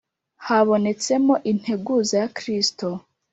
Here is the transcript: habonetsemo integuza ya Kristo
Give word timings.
habonetsemo 0.47 1.33
integuza 1.51 2.13
ya 2.21 2.27
Kristo 2.37 2.87